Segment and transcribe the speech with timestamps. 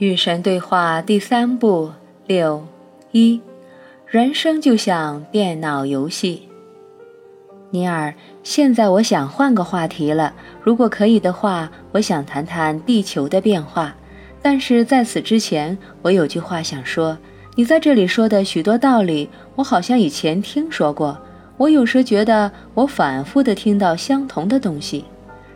[0.00, 1.92] 与神对话第三部
[2.26, 2.66] 六
[3.12, 3.38] 一，
[4.06, 6.48] 人生就像电脑游戏。
[7.68, 10.32] 尼尔，现在我想换个话题了。
[10.62, 13.94] 如果可以的话，我想谈谈地球的变化。
[14.40, 17.18] 但是在此之前，我有句话想说。
[17.54, 21.20] 你在这里说的许多道理，我好像以前听说过。
[21.58, 25.04] 我有时觉得我反复的听到相同的东西。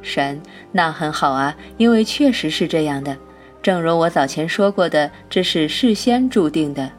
[0.00, 0.40] 神，
[0.72, 3.14] 那很好啊，因为确实是这样的。
[3.62, 6.90] 正如我早前说过的，这是事先注定的。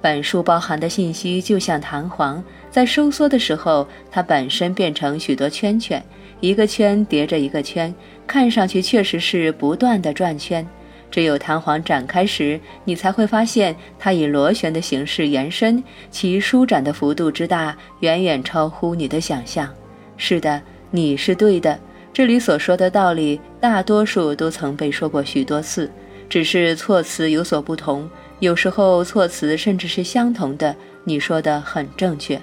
[0.00, 6.02] 本书包含的信息就像弹簧，在收缩的时候，它本身变成许多圈圈，
[6.40, 7.94] 一个圈叠着一个圈，
[8.26, 10.66] 看上去确实是不断的转圈。
[11.10, 19.72] 只有弹簧展开时，你才会发现它以螺旋的形式延伸，其舒展的幅度之大，远远超乎你的想象。
[20.16, 21.78] 是的，你是对的。
[22.12, 25.90] 这里所说的道理，大多数都曾被说过许多次。
[26.28, 28.08] 只是措辞有所不同，
[28.40, 30.74] 有时候措辞甚至是相同的。
[31.04, 32.40] 你说的很正确。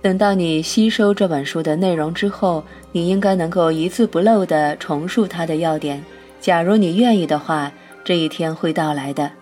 [0.00, 6.04] 等到你吸收这本书的内容之后，你应该能够一字不漏地重述它的要点。
[6.40, 7.72] 假如你愿意的话，
[8.04, 9.32] 这一天会到来的。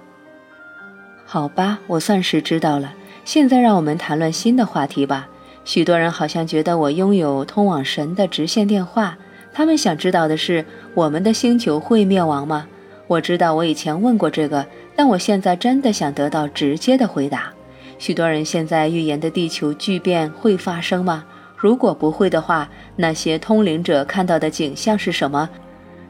[1.26, 2.94] 好吧，我算是知道了。
[3.26, 5.28] 现在让我们谈论新的话题吧。
[5.64, 9.16] 许多人好像觉得我拥有通往神的直线电话，
[9.52, 12.66] 他们想知道的是：我们的星球会灭亡吗？
[13.06, 17.52] 我知道我以前问过这个，但我现在真的想得到直接的回答。
[17.98, 21.24] 许多人现在预言的地球巨变会发生吗？
[21.56, 25.48] 如果不会的话，那些通灵者看到的景象是什么？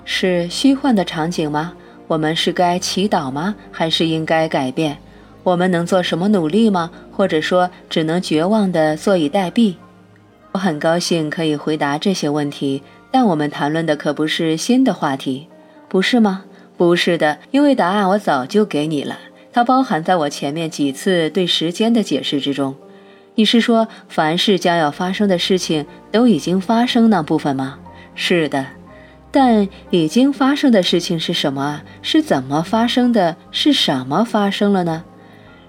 [0.04, 1.72] 是虚幻的场景吗？
[2.06, 3.54] 我们是该祈祷吗？
[3.70, 4.98] 还是应该改变？
[5.44, 6.90] 我们能做什么努力吗？
[7.12, 9.74] 或者说，只能绝望地坐以待毙？
[10.52, 15.48] 我很高兴可以回答这些问题，但我们谈论的可不是新的话题，
[15.88, 16.44] 不是吗？
[16.76, 19.18] 不是的，因为答案我早就给你了，
[19.52, 22.74] 它包含在我前面几次对时间的解释之中。
[23.34, 27.78] 你是说，凡事将要发生的事情都已经发生那部分吗？
[28.14, 28.64] 是的，
[29.30, 31.82] 但已经发生的事情是什么？
[32.00, 33.36] 是怎么发生的？
[33.50, 35.04] 是什么发生了呢？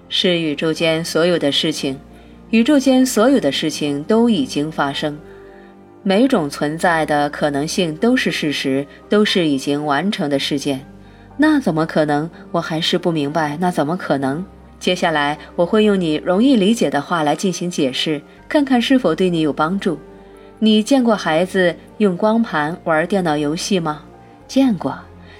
[0.08, 1.98] 是宇宙间所有的事情，
[2.50, 5.18] 宇宙间所有的事情都已经发生。
[6.02, 10.86] 每种存在的可能性都是事实，都是已经完成的事件。
[11.36, 12.30] 那怎么可能？
[12.52, 14.44] 我还是不明白，那怎么可能？
[14.78, 19.98] 接下来我会用你容易理解的话来进行解释，看看是否对你有帮助。
[20.60, 24.04] 你见过孩子用光盘玩电脑游戏吗？
[24.46, 24.96] 见过。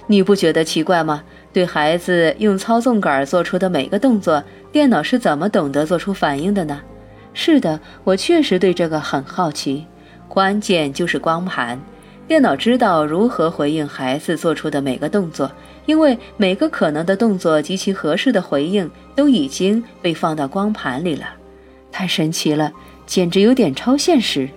[0.07, 1.23] 你不觉得奇怪吗？
[1.57, 6.79] 对孩子用操纵杆做出的每个动作，电脑是怎么懂得做出反应的呢？
[7.33, 9.83] 是的，我确实对这个很好奇。
[10.27, 11.81] 关键就是光盘。
[12.27, 15.51] 电脑知道如何回应孩子做出的每个动作，
[15.87, 21.25] 因为每个可能的动作及其合适的回应都已经被放到光盘里了。
[21.91, 22.71] 太神奇了，
[23.07, 24.47] 简直有点超现实。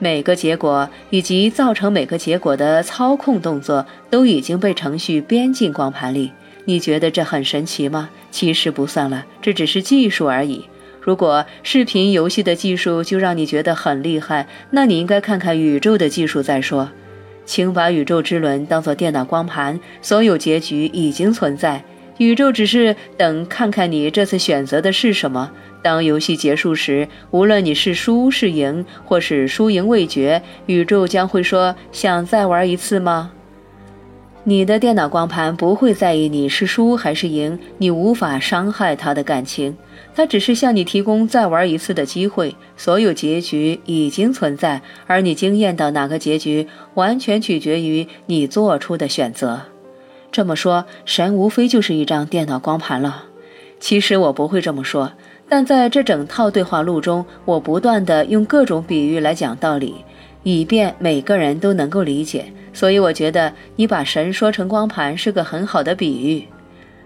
[0.00, 6.32] 每个结果以及造成每个结果的操控动作都已经被程序编进光盘里。
[6.64, 8.10] 你觉得这很神奇吗？
[8.30, 10.64] 其实不算了，这只是技术而已。
[11.00, 16.90] 如果视频游戏的技术就让你觉得很厉害，那你应该看看宇宙的技术再说。
[17.44, 21.82] 请把宇宙之轮当做电脑光盘，所有结局已经存在，
[22.20, 25.50] 宇宙只是等看看你这次选择的是什么。
[25.80, 33.32] 当游戏结束时，无论你是输是赢，或是输赢未决，宇宙将会说：“想再玩一次吗？”
[34.44, 39.74] 你的电脑光盘不会在意你是输还是赢，你无法伤害他的感情。
[40.14, 42.54] 它只是向你提供再玩一次的机会。
[42.76, 49.62] 所有结局已经存在，而你惊艳到哪个结局，完全取决于你做出的选择。
[50.32, 53.24] 这么说，神无非就是一张电脑光盘了。
[53.80, 55.12] 其实我不会这么说，
[55.48, 60.04] 但在这整套对话录中，我不断的用各种比喻来讲道理，
[60.42, 62.44] 以便每个人都能够理解。
[62.72, 66.46] 所以我觉得你把神说成光盘是个很好的比喻。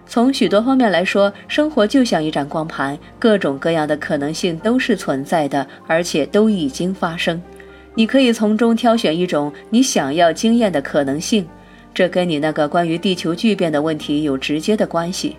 [0.07, 7.41] 从许多方面来说，生活就像一盏光盘，各种各样的可能性都是存在的，而且都已经发生。
[7.95, 11.47] 你可以从中挑选一种你想要经验的可能性，
[11.95, 15.37] 这跟你那个关于地球巨变的问题有直接的关系。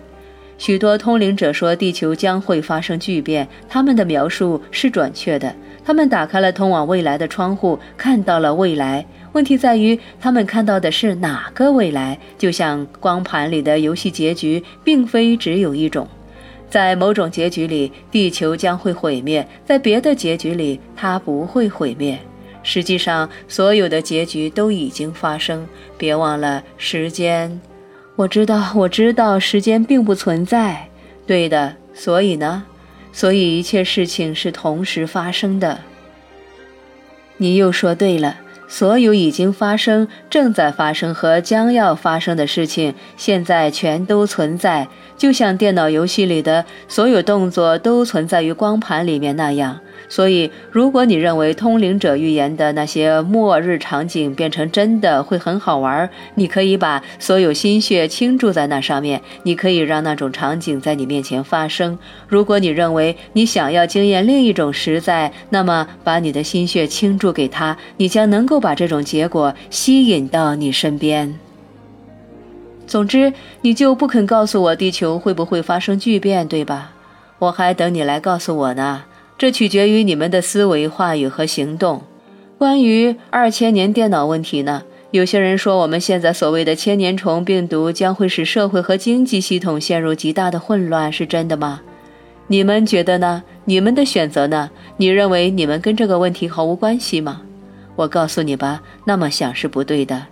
[0.57, 5.53] 许多通灵者说地球将会发生巨变，他们的描述是准确的。
[5.85, 9.05] 他们打开了通往未来的窗户，看到了未来。
[9.33, 12.17] 问题在于，他们看到的是哪个未来？
[12.39, 16.07] 就像光盘里的游戏结局，并非只有一种。
[16.67, 22.17] 在某种结局里，地球将会毁灭；在别的结局里，它不会毁灭。
[22.69, 25.65] 实际上，所有的结局都已经发生。
[25.97, 27.61] 别忘了，时间
[28.17, 30.89] 我知道，我知道，时间并不存在。
[31.25, 32.65] 对的，所以呢？
[33.13, 35.79] 所以一切事情是同时发生的。
[37.37, 38.39] 你又说对了。
[38.69, 49.79] 所有已经发生、正在发生和将要发生的事情，现在全都存在，就像电脑游戏里的所有动作都存在于光盘里面那样。
[50.09, 61.99] 所以，如果你认为通灵者预言的那些末日场景变成真的会很好玩，你可以把所有心血倾注在那上面，你可以让那种场景在你面前发生。
[62.27, 71.37] 如果你认为你想要经验另一种实在，那么把你的心血倾注给他，你将能够把这种结果吸引到你身边。
[72.87, 76.93] 总之，你就不肯告诉我地球会不会发生巨变，对吧？
[77.39, 79.03] 我还等你来告诉我呢。
[79.37, 82.01] 这取决于你们的思维、话语和行动。
[82.57, 84.81] 关于二千年电脑问题呢？
[85.11, 91.81] 有些人说，我们现在所谓的千年虫病毒将会使社会和经济系统陷入极大的混乱，是真的吗？
[92.47, 93.43] 你们觉得呢？
[93.65, 94.71] 你们的选择呢？
[94.97, 97.41] 你认为你们跟这个问题毫无关系吗？
[97.95, 100.25] 我告诉你吧，那么想是不对的。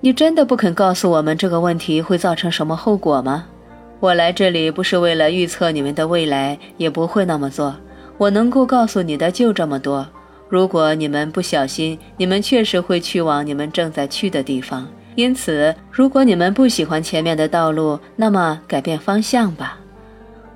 [0.00, 3.44] 你真的不肯告诉我们这个问题会造成什么后果吗？
[4.00, 7.74] 我来这里不是为了预测你们的未来，也不会那么做。
[8.18, 10.06] 我能够告诉你的就这么多。
[10.48, 14.86] 如果你们不小心，你们确实会去往你们正在去的地方。
[15.14, 19.78] 因此，如果你们不喜欢前面的道路，那么改变方向吧。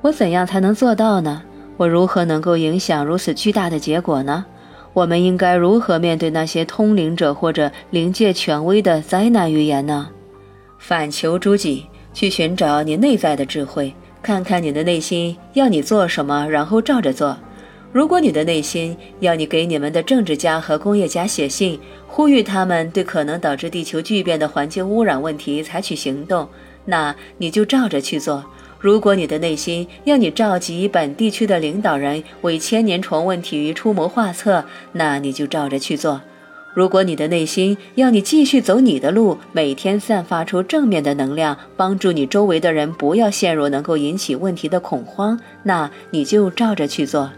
[0.02, 1.42] 我怎样才能做到呢？
[1.76, 4.44] 我如何能够影响如此巨大的结果呢？
[4.92, 10.08] 我们应该如何面对那些通灵者或者灵界权威的灾难预言呢？
[10.78, 17.36] 反求诸己，去寻找你内在的智慧，看看你的内心要你做什么，然后照着做。
[17.92, 26.48] 如果你的内心要你给你们的政治家和工业家写信，呼吁他们对可能导致地球巨变的环境污染问题采取行动，
[26.84, 28.44] 那你就照着去做。
[28.78, 36.20] 如果你的内心要你召集本地区的领导人为千年虫问题出谋划策，那你就照着去做。
[36.72, 47.28] 如果你的内心要你继续走你的路，每天散发出正面的能量，帮助你周围的人不要陷入能够引起问题的恐慌，那你就照着去做。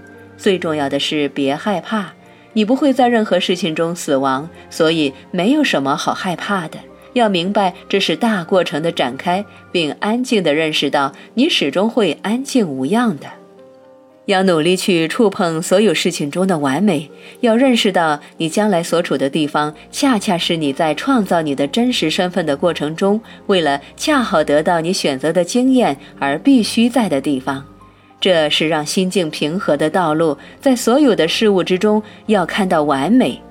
[0.43, 2.15] 最重要的是，别害怕，
[2.55, 6.81] 你不会在任何事情中死亡，所以没有什么好害怕的。
[7.12, 13.29] 要明白，这是大过程的展开，并安静地认识到，你始终会安静无恙的。
[14.25, 27.65] 要努力去触碰所有事情中的完美，要认识到，你将来所处的地方，恰恰是你在创造你的真实身份的过程中，为了恰好得到你选择的经验而必须在的地方。
[28.23, 33.43] 这是让心境平和的道路，在所有的事物之中要看到完美。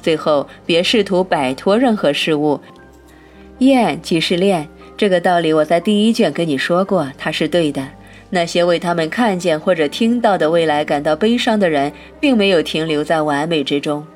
[0.00, 2.60] 最后，别试图摆脱任何事物。
[3.58, 7.84] 厌即是恋，这个道理我在第一卷跟你说过，它是对的。
[8.30, 14.06] 那些为他们看见或者听到的未来感到悲伤的人，并没有停留在完美之中。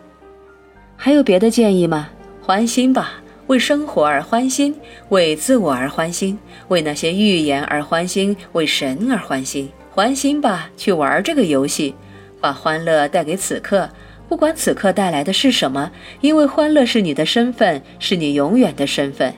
[0.94, 2.08] 还有别的建议吗？
[2.40, 3.14] 欢心吧，
[3.48, 4.76] 为生活而欢心，
[5.08, 6.38] 为自我而欢心，
[6.68, 9.68] 为那些预言而欢心，为神而欢心。
[9.94, 11.94] 欢心吧，去玩这个游戏，
[12.40, 13.88] 把欢乐带给此刻，
[14.28, 19.32] 不管此刻带来的是什么，因为欢乐是你的身份，是你永远的身份。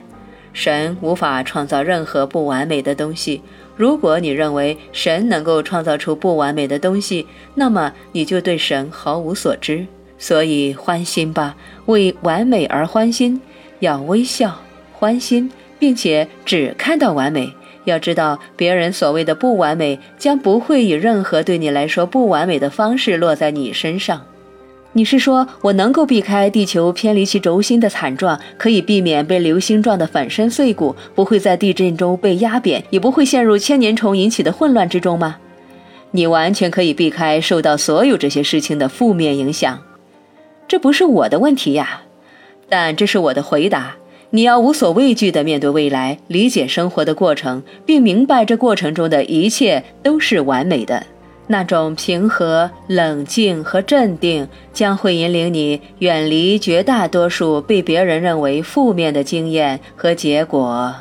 [0.53, 3.43] 神无法创造任何不完美的东西。
[3.75, 9.85] 如果你认为神能够创造出不完美的东西，那么你就对神毫无所知。
[10.17, 13.39] 所以欢心吧，为完美而欢心，
[13.77, 14.59] 要微笑，
[14.91, 17.53] 欢心，并且只看到完美。
[17.89, 24.21] 要知道，别人所谓的不完美，将不会以任何对你来说不完美的方式落在你身上。
[24.91, 35.37] 你是说我能够避开地球偏离其轴心的惨状，可以避免被流星撞得粉身碎骨，不会在地震中被压扁，也不会陷入千年虫引起的混乱之中吗？
[36.11, 39.79] 你完全可以避开受到所有这些事情的负面影响。
[40.67, 42.01] 这不是我的问题呀，
[42.67, 43.95] 但这是我的回答。
[44.31, 51.05] 你要无所畏惧地面对未来，理解生活的过程，并明白这过程中的一切都是完美的。
[51.47, 60.93] 那种平和、冷静和镇定将会引领你远离绝大多数被别人认为负面的经验和结果。